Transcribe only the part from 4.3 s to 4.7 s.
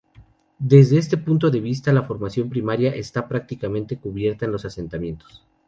en los